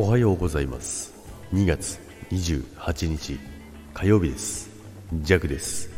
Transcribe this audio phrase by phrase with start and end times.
[0.00, 1.12] おはようございます。
[1.52, 1.98] 2月
[2.30, 3.36] 28日
[3.92, 4.70] 火曜日です。
[5.12, 5.90] ジャクです。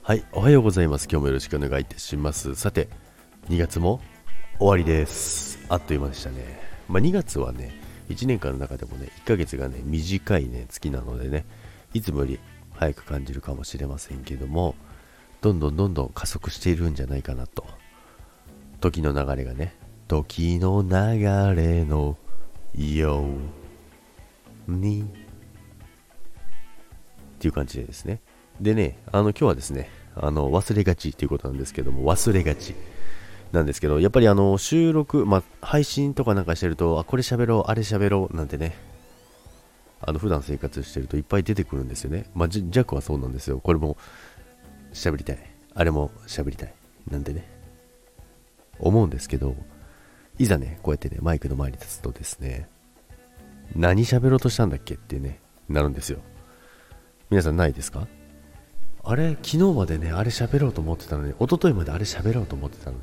[0.00, 1.06] はいおはようございます。
[1.10, 2.54] 今日もよろしくお願いいたします。
[2.54, 2.88] さて
[3.50, 4.00] 2月も
[4.58, 5.58] 終わりです。
[5.68, 6.58] あっという間でしたね。
[6.88, 11.44] まあ、2月はね1年間の中でもね1ヶ月がね短いね月なのでね
[11.92, 12.40] いつもより
[12.72, 14.74] 早く感じるかもしれませんけども
[15.42, 17.66] どんどんどんどん加速しているんじゃないかなと。
[18.80, 19.76] 時の流れがね
[20.08, 22.16] 時の流れの
[22.76, 23.24] よ
[24.66, 25.02] に。
[25.02, 25.06] っ
[27.38, 28.20] ていう感じでですね。
[28.60, 32.74] でねあの今日はですねあの忘れがちっていうことなんですけども忘れがち
[33.52, 38.76] なんですけどやっぱりあの収録、ま、配信とかなんかしてるとあこれ喋ろうあれ喋ろうなんてね
[40.00, 42.26] あの普段生活してるといっぱい出てくるんですよね。
[42.34, 43.58] まあジャックはそうなんですよ。
[43.58, 43.96] これも
[44.92, 45.38] 喋りたい。
[45.74, 46.74] あれも喋りたい。
[47.10, 47.48] なんてね
[48.78, 49.56] 思うんですけど
[50.38, 52.68] いざねこうやってねマイクの前に立つとですね
[53.76, 56.18] 何喋ろうとしたんだっけってねなるんですよ。
[57.30, 58.06] 皆さんないですか？
[59.02, 63.02] あれ昨日までねあれ喋ろうと思ってたのに一昨日まであれ喋ろうと思ってたのに。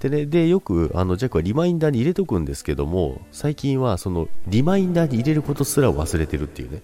[0.00, 6.82] でねでよくあのジャックはリマインダーに入れとくんですけども最近はそのリマインダーに入れることすら忘れてるっていうね。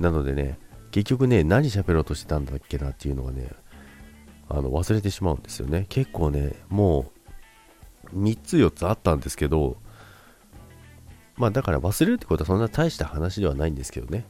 [0.00, 0.58] なのでね
[0.90, 3.50] 結局ね何喋ろうとしてたんだっけなっていうのがね
[4.48, 5.86] あの忘れてしまうんですよね。
[5.88, 7.17] 結構ねもう
[8.14, 9.76] 3つ4つあったんですけど
[11.38, 14.24] まあだから忘れるってことはそんな大した話ではないんですけどね。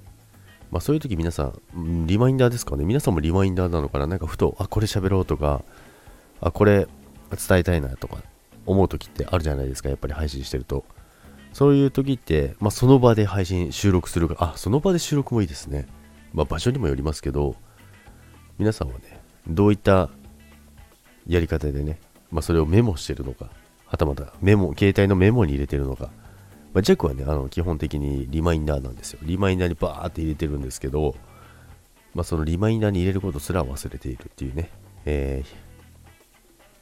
[0.70, 2.84] まあそういう時皆さんリマインダーですかね。
[2.84, 4.06] 皆さんもリマインダーなのかな。
[4.06, 5.62] なんかふとあこれ喋ろうとか
[6.42, 6.86] あこれ
[7.30, 8.18] 伝えたいなとか
[8.66, 9.88] 思う時ってあるじゃないですか。
[9.88, 10.84] やっぱり配信してると。
[11.54, 14.36] そういう時って、まあ、その場で配信収録するか。
[14.38, 15.86] あその場で収録もいいですね。
[16.34, 17.56] まあ場所にもよりますけど
[18.58, 19.18] 皆さんはね
[19.48, 20.10] どういった
[21.26, 21.98] やり方でね、
[22.30, 23.48] まあ、それをメモしてるのか。
[23.88, 26.10] はたまたメモ携帯のメモに入れてるのか、
[26.72, 31.16] まあ、ジャックはねあの基本的にリマインダーなんですよリマインダーにバーって入れてるんですけど、
[32.14, 34.70] まあ、そのリマインダーに入れることすら忘れているっていうね、
[35.04, 35.68] えー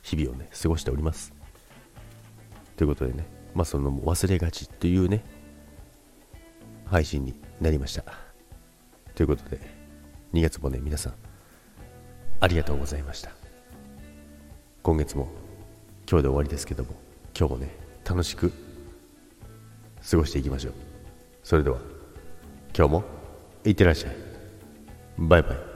[0.06, 1.32] 日々をね、過ごしております。
[2.76, 3.26] ということでね、
[3.56, 5.24] まあその忘れがちっていうね、
[6.84, 8.04] 配信になりました。
[9.16, 9.58] ということで、
[10.32, 11.14] 2月もね、皆さん、
[12.38, 13.32] ありがとうございました。
[14.84, 15.26] 今月も
[16.08, 16.90] 今日で終わりですけども、
[17.38, 17.76] 今日もね、
[18.08, 18.50] 楽しく
[20.10, 20.72] 過ごしていきましょう。
[21.42, 21.76] それでは、
[22.74, 23.04] 今日も
[23.62, 24.16] いってらっしゃい。
[25.18, 25.75] バイバイ。